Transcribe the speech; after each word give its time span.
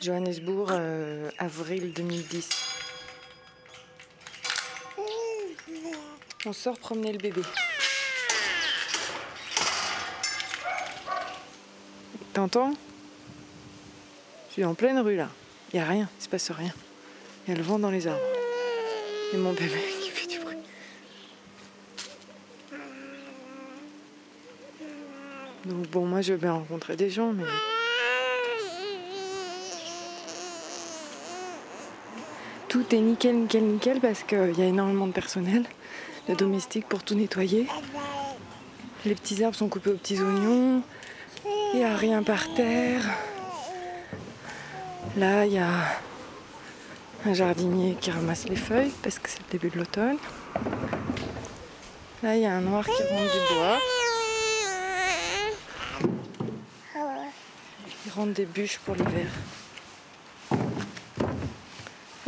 Johannesburg, 0.00 0.68
euh, 0.70 1.30
avril 1.36 1.92
2010. 1.92 2.48
On 6.46 6.54
sort 6.54 6.78
promener 6.78 7.12
le 7.12 7.18
bébé. 7.18 7.42
T'entends? 12.32 12.72
Je 14.48 14.52
suis 14.54 14.64
en 14.64 14.74
pleine 14.74 14.98
rue 15.00 15.16
là. 15.16 15.28
Il 15.74 15.80
a 15.80 15.84
rien, 15.84 16.08
il 16.18 16.22
se 16.22 16.30
passe 16.30 16.50
rien. 16.50 16.72
Il 17.46 17.50
y 17.50 17.54
a 17.54 17.58
le 17.58 17.62
vent 17.62 17.78
dans 17.78 17.90
les 17.90 18.06
arbres. 18.06 18.22
Et 19.34 19.36
mon 19.36 19.52
bébé 19.52 19.82
qui 20.02 20.08
fait 20.08 20.26
du 20.26 20.38
bruit. 20.38 20.56
Donc 25.66 25.88
bon, 25.90 26.06
moi 26.06 26.22
je 26.22 26.32
veux 26.32 26.38
bien 26.38 26.54
rencontrer 26.54 26.96
des 26.96 27.10
gens, 27.10 27.34
mais... 27.34 27.44
Tout 32.80 32.96
est 32.96 33.00
nickel, 33.00 33.36
nickel, 33.36 33.62
nickel 33.62 34.00
parce 34.00 34.22
qu'il 34.22 34.58
y 34.58 34.62
a 34.62 34.64
énormément 34.64 35.06
de 35.06 35.12
personnel, 35.12 35.66
de 36.28 36.34
domestiques 36.34 36.86
pour 36.88 37.02
tout 37.02 37.14
nettoyer. 37.14 37.66
Les 39.04 39.14
petits 39.14 39.44
arbres 39.44 39.54
sont 39.54 39.68
coupés 39.68 39.90
aux 39.90 39.98
petits 39.98 40.18
oignons. 40.18 40.82
Il 41.44 41.80
n'y 41.80 41.84
a 41.84 41.94
rien 41.94 42.22
par 42.22 42.54
terre. 42.54 43.02
Là, 45.18 45.44
il 45.44 45.52
y 45.52 45.58
a 45.58 45.68
un 47.26 47.34
jardinier 47.34 47.98
qui 48.00 48.10
ramasse 48.10 48.48
les 48.48 48.56
feuilles 48.56 48.92
parce 49.02 49.18
que 49.18 49.28
c'est 49.28 49.40
le 49.40 49.58
début 49.58 49.68
de 49.68 49.76
l'automne. 49.76 50.16
Là, 52.22 52.34
il 52.34 52.40
y 52.40 52.46
a 52.46 52.54
un 52.54 52.62
noir 52.62 52.86
qui 52.86 53.02
rentre 53.02 53.30
du 53.30 53.54
bois. 53.56 53.78
Il 58.06 58.12
rentre 58.12 58.32
des 58.32 58.46
bûches 58.46 58.78
pour 58.78 58.94
l'hiver. 58.94 59.28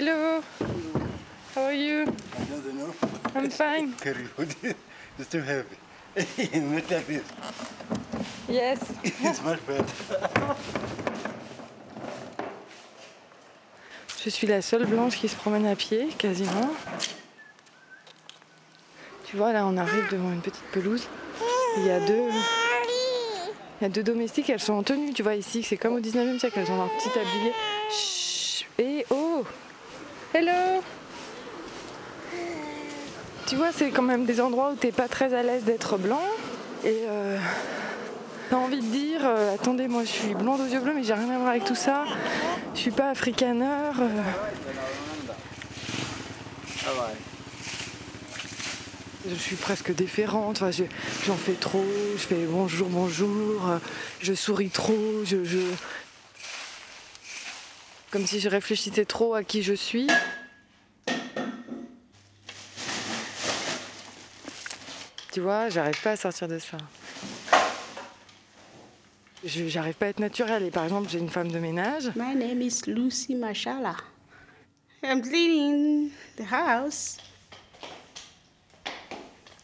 Hello. 0.00 0.40
How 1.56 1.62
are 1.62 1.72
you? 1.72 2.02
I 2.02 2.44
don't 2.44 2.74
know. 2.78 2.94
I'm 3.34 3.50
fine. 3.50 3.88
Very 4.04 4.28
good. 4.36 4.54
You're 4.62 4.76
still 5.24 5.42
happy. 5.42 5.76
Not 6.56 6.88
like 6.88 7.06
this. 7.08 7.24
Yes. 8.48 8.78
It's 9.02 9.42
much 9.42 9.58
better. 9.66 9.84
Je 14.22 14.30
suis 14.30 14.46
la 14.46 14.62
seule 14.62 14.86
blanche 14.86 15.16
qui 15.16 15.26
se 15.26 15.34
promène 15.34 15.66
à 15.66 15.74
pied, 15.74 16.10
quasiment. 16.16 16.70
Tu 19.24 19.36
vois, 19.36 19.52
là, 19.52 19.66
on 19.66 19.76
arrive 19.76 20.08
devant 20.12 20.30
une 20.32 20.42
petite 20.42 20.70
pelouse. 20.70 21.08
Il 21.78 21.86
y 21.86 21.90
a 21.90 21.98
deux, 21.98 22.28
il 23.80 23.82
y 23.82 23.84
a 23.84 23.88
deux 23.88 24.04
domestiques, 24.04 24.48
elles 24.48 24.60
sont 24.60 24.74
en 24.74 24.84
tenue. 24.84 25.12
Tu 25.12 25.24
vois, 25.24 25.34
ici, 25.34 25.64
c'est 25.64 25.76
comme 25.76 25.94
au 25.94 26.00
19e 26.00 26.38
siècle, 26.38 26.60
elles 26.60 26.70
ont 26.70 26.76
leur 26.76 26.96
petit 26.98 27.08
tablier. 27.08 27.52
Chut. 27.90 28.68
Et 28.78 29.04
oh 29.10 29.44
Hello 30.34 30.82
Tu 33.46 33.56
vois, 33.56 33.72
c'est 33.72 33.90
quand 33.90 34.02
même 34.02 34.24
des 34.24 34.40
endroits 34.40 34.70
où 34.72 34.76
t'es 34.76 34.92
pas 34.92 35.08
très 35.08 35.32
à 35.34 35.42
l'aise 35.42 35.64
d'être 35.64 35.96
blanc. 35.98 36.22
Et 36.84 37.04
euh, 37.08 37.38
t'as 38.50 38.56
envie 38.56 38.76
de 38.80 38.82
dire 38.86 39.20
euh, 39.24 39.54
attendez, 39.54 39.88
moi 39.88 40.02
je 40.04 40.08
suis 40.10 40.34
blonde 40.34 40.60
aux 40.60 40.66
yeux 40.66 40.80
bleus, 40.80 40.92
mais 40.94 41.02
j'ai 41.02 41.14
rien 41.14 41.30
à 41.30 41.38
voir 41.38 41.48
avec 41.50 41.64
tout 41.64 41.74
ça. 41.74 42.04
Je 42.74 42.80
suis 42.80 42.90
pas 42.90 43.10
africaneur. 43.10 43.94
euh, 44.00 44.08
je 49.28 49.34
suis 49.34 49.56
presque 49.56 49.94
déférente, 49.94 50.56
enfin, 50.62 50.70
je- 50.70 50.84
j'en 51.26 51.34
fais 51.36 51.52
trop, 51.52 51.84
je 52.16 52.22
fais 52.22 52.46
bonjour, 52.48 52.88
bonjour, 52.88 53.68
euh, 53.68 53.78
je 54.20 54.32
souris 54.32 54.70
trop, 54.70 54.96
je, 55.24 55.44
je- 55.44 55.58
Comme 58.10 58.26
si 58.26 58.40
je 58.40 58.48
réfléchissais 58.48 59.04
trop 59.04 59.34
à 59.34 59.44
qui 59.44 59.62
je 59.62 59.74
suis. 59.74 60.06
Tu 65.32 65.40
vois, 65.40 65.68
j'arrive 65.68 66.00
pas 66.02 66.12
à 66.12 66.16
sortir 66.16 66.48
de 66.48 66.58
ça. 66.58 66.78
J'arrive 69.44 69.94
pas 69.94 70.06
à 70.06 70.08
être 70.08 70.20
naturelle. 70.20 70.64
Et 70.64 70.70
par 70.70 70.84
exemple, 70.84 71.08
j'ai 71.10 71.18
une 71.18 71.28
femme 71.28 71.52
de 71.52 71.58
ménage. 71.58 72.10
My 72.16 72.34
name 72.34 72.62
is 72.62 72.82
Lucy 72.86 73.34
Mashala. 73.34 73.96
I'm 75.02 75.22
cleaning 75.22 76.10
the 76.36 76.44
house. 76.50 77.18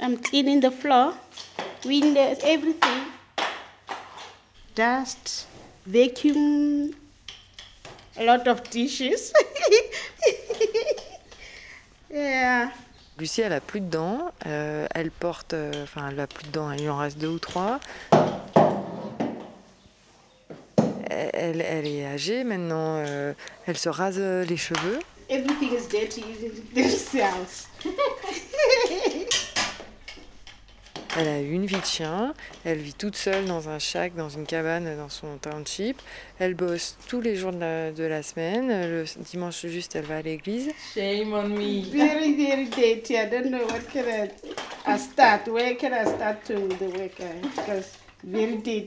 I'm 0.00 0.16
cleaning 0.16 0.60
the 0.60 0.70
floor, 0.70 1.12
windows, 1.84 2.38
everything. 2.44 3.12
Dust, 4.74 5.48
vacuum, 5.86 6.92
a 8.18 8.24
lot 8.24 8.46
of 8.48 8.62
dishes. 8.70 9.32
yeah. 12.12 12.70
Lucie, 13.18 13.40
elle 13.42 13.52
a 13.52 13.60
plus 13.60 13.80
de 13.80 13.86
dents. 13.90 14.30
euh, 14.46 14.86
elle 14.94 15.10
porte. 15.10 15.54
euh, 15.54 15.82
Enfin, 15.82 16.08
elle 16.10 16.20
a 16.20 16.26
plus 16.26 16.46
de 16.46 16.52
dents, 16.52 16.70
il 16.72 16.82
lui 16.82 16.88
en 16.88 16.98
reste 16.98 17.18
deux 17.18 17.28
ou 17.28 17.38
trois. 17.38 17.80
Elle, 21.10 21.60
elle 21.62 21.86
est 21.86 22.04
âgée 22.06 22.44
maintenant. 22.44 23.02
euh, 23.06 23.32
elle 23.66 23.76
se 23.78 23.88
rase 23.88 24.18
les 24.18 24.56
cheveux. 24.56 24.98
Everything 25.30 25.72
is 25.74 25.86
dirty 25.88 26.22
in 26.22 26.50
this 26.74 27.14
house. 27.14 27.66
Elle 31.18 31.26
a 31.26 31.40
eu 31.40 31.50
une 31.50 31.66
vie 31.66 31.80
de 31.80 31.84
chien. 31.84 32.32
Elle 32.64 32.78
vit 32.78 32.94
toute 32.94 33.16
seule 33.16 33.44
dans 33.46 33.68
un 33.68 33.80
shack, 33.80 34.14
dans 34.14 34.28
une 34.28 34.46
cabane, 34.46 34.96
dans 34.96 35.08
son 35.08 35.36
township. 35.38 36.00
Elle 36.38 36.54
bosse 36.54 36.96
tous 37.08 37.20
les 37.20 37.34
jours 37.34 37.50
de 37.50 37.58
la, 37.58 37.90
de 37.90 38.04
la 38.04 38.22
semaine. 38.22 38.68
Le 38.68 39.04
dimanche 39.28 39.66
juste, 39.66 39.96
elle 39.96 40.04
va 40.04 40.18
à 40.18 40.22
l'église. 40.22 40.70
Shame 40.94 41.32
on 41.32 41.48
me. 41.48 41.82
Very, 41.90 42.34
very 42.34 42.66
dirty. 42.68 43.16
I 43.16 43.28
don't 43.28 43.50
know 43.50 43.66
what 43.66 43.90
can 43.92 44.04
I, 44.06 44.30
I 44.86 44.96
start. 44.96 45.48
Where 45.48 45.74
can 45.74 45.92
I 45.92 46.04
start 46.04 46.44
to 46.44 46.54
the 46.78 46.86
work? 46.96 47.18
Because 47.42 47.96
very 48.22 48.58
dirty. 48.58 48.86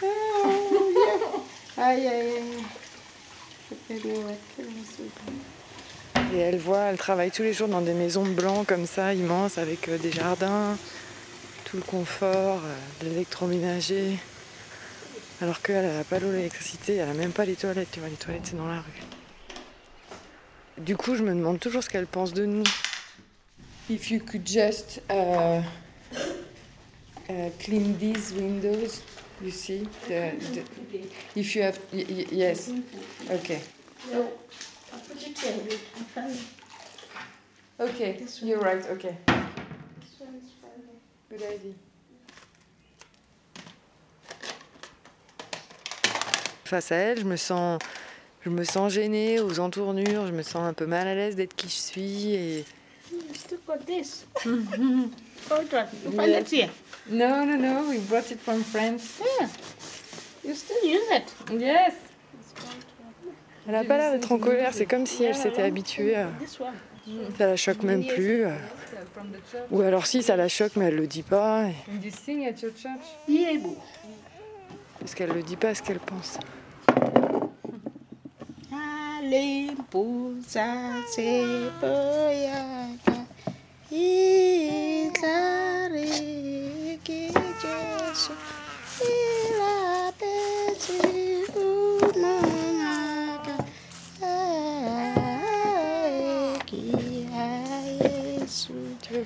oh, 0.00 1.42
yeah. 1.76 1.84
Ay, 1.84 2.06
ay, 2.06 2.32
ay. 2.38 2.78
Et 6.34 6.38
elle 6.38 6.58
voit, 6.58 6.82
elle 6.90 6.98
travaille 6.98 7.30
tous 7.30 7.42
les 7.42 7.54
jours 7.54 7.68
dans 7.68 7.80
des 7.80 7.94
maisons 7.94 8.24
blancs 8.24 8.66
comme 8.66 8.86
ça, 8.86 9.14
immenses, 9.14 9.56
avec 9.56 9.88
euh, 9.88 9.96
des 9.96 10.12
jardins, 10.12 10.76
tout 11.64 11.78
le 11.78 11.82
confort, 11.82 12.60
euh, 12.64 12.76
de 13.04 13.08
l'électroménager. 13.08 14.18
Alors 15.40 15.62
qu'elle 15.62 15.86
n'a 15.86 16.04
pas 16.04 16.18
l'eau, 16.18 16.30
l'électricité, 16.30 16.96
elle 16.96 17.08
n'a 17.08 17.14
même 17.14 17.32
pas 17.32 17.46
les 17.46 17.54
toilettes, 17.54 17.88
tu 17.90 18.00
vois, 18.00 18.10
les 18.10 18.16
toilettes 18.16 18.42
c'est 18.44 18.56
dans 18.56 18.66
la 18.68 18.80
rue. 18.80 19.02
Du 20.76 20.96
coup, 20.96 21.14
je 21.16 21.22
me 21.22 21.30
demande 21.34 21.60
toujours 21.60 21.82
ce 21.82 21.88
qu'elle 21.88 22.06
pense 22.06 22.34
de 22.34 22.44
nous. 22.44 22.64
If 23.88 24.10
you 24.10 24.20
could 24.20 24.46
just 24.46 25.00
uh, 25.10 25.62
uh, 27.30 27.50
clean 27.58 27.96
these 27.98 28.34
windows, 28.36 29.00
you 29.42 29.50
see, 29.50 29.88
the, 30.08 30.32
the, 30.52 30.62
yes, 32.30 32.70
okay. 33.30 33.60
It 35.20 35.44
Okay, 37.80 38.24
you're 38.42 38.60
right, 38.60 38.84
okay. 38.86 39.16
This 39.26 40.20
one 40.20 40.34
is 40.36 40.50
fine. 40.60 40.82
Good 41.28 41.42
idea. 41.42 41.74
Face 46.64 46.92
à 46.92 46.96
elle, 46.96 47.18
je 47.18 47.24
me 47.24 47.36
sens, 47.36 47.78
je 48.44 48.50
me 48.50 48.62
sens 48.64 48.92
gênée 48.92 49.40
aux 49.40 49.58
entournures, 49.58 50.26
je 50.26 50.32
me 50.32 50.42
sens 50.42 50.62
un 50.62 50.74
peu 50.74 50.86
mal 50.86 51.08
à 51.08 51.14
l'aise 51.14 51.34
d'être 51.34 51.56
qui 51.56 51.68
je 51.68 51.74
suis. 51.74 52.34
Et... 52.34 52.64
You 53.10 53.34
still 53.34 53.58
got 53.66 53.86
this. 53.86 54.26
Hold 54.44 55.74
on. 55.74 55.86
You 56.04 56.12
find 56.12 56.28
it 56.28 56.50
here. 56.50 56.70
No, 57.08 57.44
no, 57.44 57.56
no. 57.56 57.88
We 57.88 57.98
brought 58.00 58.30
it 58.30 58.38
from 58.38 58.62
France. 58.62 59.20
Yeah. 59.40 59.48
You 60.44 60.54
still 60.54 60.84
use 60.84 61.10
it. 61.10 61.32
Yes. 61.58 61.94
Elle 63.68 63.74
n'a 63.74 63.84
pas 63.84 63.98
l'air 63.98 64.12
d'être 64.12 64.32
en 64.32 64.38
colère, 64.38 64.72
c'est 64.72 64.86
comme 64.86 65.04
si 65.06 65.24
elle 65.24 65.34
s'était 65.34 65.62
habituée. 65.62 66.16
à-. 66.16 66.28
Ça 67.36 67.46
la 67.46 67.56
choque 67.56 67.82
même 67.82 68.04
plus. 68.06 68.44
euh. 68.46 68.50
Ou 69.70 69.82
alors 69.82 70.06
si, 70.06 70.22
ça 70.22 70.36
la 70.36 70.48
choque, 70.48 70.72
mais 70.76 70.86
elle 70.86 70.96
le 70.96 71.06
dit 71.06 71.22
pas. 71.22 71.64
et- 71.66 71.90
Did 71.92 72.04
you 72.04 72.10
sing 72.10 72.46
at 72.46 72.60
your 72.62 72.72
church? 72.74 73.04
Yeah, 73.28 73.58
boo. 73.58 73.76
Parce 74.98 75.14
qu'elle 75.14 75.30
le 75.32 75.42
dit 75.42 75.56
pas 75.56 75.74
ce 75.74 75.82
qu'elle 75.82 76.00
pense? 76.00 76.38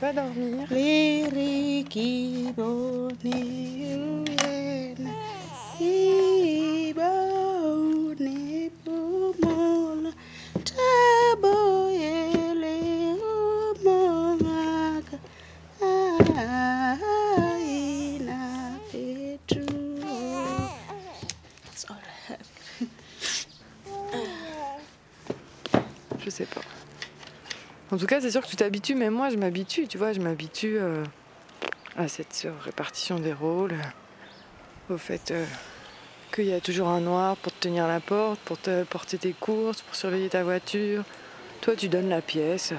pas 0.00 0.14
dormir. 0.14 0.66
Je 26.22 26.30
sais 26.30 26.44
pas. 26.44 26.79
En 27.92 27.96
tout 27.96 28.06
cas, 28.06 28.20
c'est 28.20 28.30
sûr 28.30 28.42
que 28.42 28.46
tu 28.46 28.54
t'habitues, 28.54 28.94
mais 28.94 29.10
moi 29.10 29.30
je 29.30 29.36
m'habitue, 29.36 29.88
tu 29.88 29.98
vois, 29.98 30.12
je 30.12 30.20
m'habitue 30.20 30.78
euh, 30.78 31.04
à 31.96 32.06
cette 32.06 32.46
répartition 32.64 33.18
des 33.18 33.32
rôles, 33.32 33.74
au 34.88 34.96
fait 34.96 35.32
euh, 35.32 35.44
qu'il 36.32 36.44
y 36.44 36.52
a 36.52 36.60
toujours 36.60 36.86
un 36.86 37.00
noir 37.00 37.36
pour 37.36 37.52
te 37.52 37.58
tenir 37.58 37.88
la 37.88 37.98
porte, 37.98 38.38
pour 38.44 38.58
te 38.58 38.84
porter 38.84 39.18
tes 39.18 39.32
courses, 39.32 39.82
pour 39.82 39.96
surveiller 39.96 40.28
ta 40.28 40.44
voiture. 40.44 41.02
Toi, 41.62 41.74
tu 41.74 41.88
donnes 41.88 42.08
la 42.08 42.22
pièce. 42.22 42.72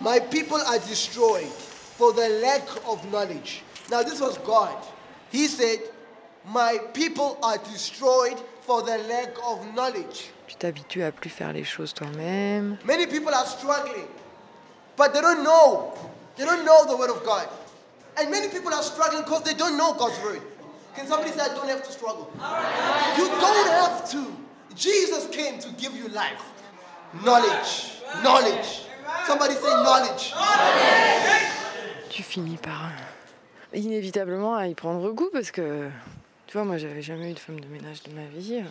My 0.00 0.20
people 0.30 0.60
are 0.66 0.80
destroyed 0.88 1.52
for 1.98 2.14
the 2.14 2.28
lack 2.40 2.62
of 2.88 3.04
knowledge. 3.10 3.62
Now, 3.90 4.02
this 4.02 4.20
was 4.20 4.38
God. 4.38 4.74
He 5.30 5.48
said, 5.48 5.80
My 6.44 6.78
people 6.92 7.38
are 7.42 7.58
destroyed 7.58 8.38
for 8.62 8.82
the 8.82 8.98
lack 9.08 9.36
of 9.46 9.74
knowledge. 9.74 10.30
Tu 10.48 10.56
t'habitues 10.56 11.02
à 11.02 11.12
plus 11.12 11.30
faire 11.30 11.52
les 11.52 11.64
choses 11.64 11.94
toi-même. 11.94 12.78
Many 12.84 13.06
people 13.06 13.32
are 13.32 13.46
struggling, 13.46 14.06
but 14.96 15.12
they 15.12 15.20
don't 15.20 15.44
know. 15.44 15.92
They 16.36 16.44
don't 16.44 16.64
know 16.64 16.84
the 16.86 16.96
word 16.96 17.10
of 17.10 17.24
God. 17.24 17.48
And 18.18 18.30
many 18.30 18.48
people 18.48 18.72
are 18.74 18.82
struggling 18.82 19.22
because 19.22 19.42
they 19.42 19.54
don't 19.54 19.76
know 19.76 19.94
God's 19.94 20.20
word. 20.22 20.42
Can 20.94 21.06
somebody 21.06 21.30
say, 21.30 21.40
I 21.40 21.54
don't 21.54 21.68
have 21.68 21.82
to 21.82 21.92
struggle? 21.92 22.30
You 23.16 23.26
don't 23.28 23.68
have 23.68 24.10
to. 24.10 24.26
Jesus 24.74 25.28
came 25.28 25.58
to 25.60 25.68
give 25.78 25.96
you 25.96 26.08
life. 26.08 26.42
Knowledge. 27.24 28.02
Knowledge. 28.22 28.86
Somebody 29.26 29.54
say 29.54 29.70
knowledge. 29.82 30.34
Tu 32.10 32.22
finis 32.22 32.58
par 32.58 32.90
inévitablement 33.74 34.54
à 34.54 34.66
y 34.66 34.74
prendre 34.74 35.10
goût 35.12 35.30
parce 35.32 35.50
que, 35.50 35.88
tu 36.52 36.58
vois, 36.58 36.66
moi 36.66 36.76
j'avais 36.76 37.00
jamais 37.00 37.30
eu 37.30 37.32
de 37.32 37.38
femme 37.38 37.58
de 37.60 37.66
ménage 37.66 38.02
de 38.02 38.12
ma 38.12 38.26
vie. 38.26 38.62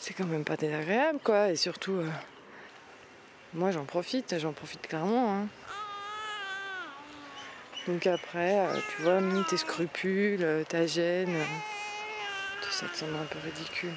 C'est 0.00 0.12
quand 0.12 0.26
même 0.26 0.42
pas 0.42 0.56
désagréable, 0.56 1.20
quoi. 1.22 1.50
Et 1.50 1.54
surtout, 1.54 1.92
euh, 1.92 2.10
moi 3.54 3.70
j'en 3.70 3.84
profite, 3.84 4.36
j'en 4.40 4.52
profite 4.52 4.88
clairement. 4.88 5.32
hein. 5.32 5.46
Donc 7.86 8.08
après, 8.08 8.58
euh, 8.58 8.80
tu 8.90 9.02
vois, 9.02 9.20
mis 9.20 9.44
tes 9.44 9.56
scrupules, 9.56 10.42
euh, 10.42 10.64
ta 10.64 10.84
gêne, 10.84 11.36
euh, 11.36 11.44
tout 12.60 12.72
ça 12.72 12.86
te 12.86 12.96
semble 12.96 13.14
un 13.14 13.26
peu 13.26 13.38
ridicule. 13.38 13.94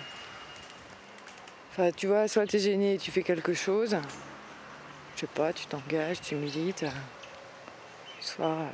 Enfin, 1.72 1.90
tu 1.90 2.06
vois, 2.06 2.28
soit 2.28 2.46
t'es 2.46 2.60
gêné 2.60 2.94
et 2.94 2.98
tu 3.00 3.10
fais 3.10 3.24
quelque 3.24 3.56
chose, 3.56 3.98
je 5.16 5.22
sais 5.22 5.26
pas, 5.26 5.52
tu 5.52 5.66
t'engages, 5.66 6.22
tu 6.22 6.36
milites, 6.36 6.84
euh, 6.84 6.90
soit. 8.20 8.68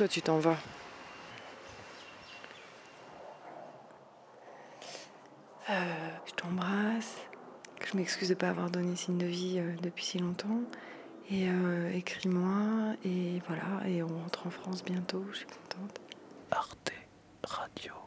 Soit 0.00 0.08
tu 0.08 0.22
t'en 0.22 0.38
vas. 0.38 0.56
Euh, 5.68 5.74
je 6.24 6.32
t'embrasse. 6.32 7.18
Je 7.84 7.98
m'excuse 7.98 8.30
de 8.30 8.34
ne 8.34 8.38
pas 8.38 8.48
avoir 8.48 8.70
donné 8.70 8.96
signe 8.96 9.18
de 9.18 9.26
vie 9.26 9.58
euh, 9.58 9.76
depuis 9.82 10.06
si 10.06 10.18
longtemps. 10.18 10.62
Et 11.28 11.50
euh, 11.50 11.92
écris-moi. 11.92 12.94
Et 13.04 13.42
voilà. 13.46 13.86
Et 13.86 14.02
on 14.02 14.08
rentre 14.08 14.46
en 14.46 14.50
France 14.50 14.82
bientôt. 14.82 15.22
Je 15.32 15.36
suis 15.36 15.46
contente. 15.46 16.00
Arte 16.50 16.92
Radio. 17.44 17.99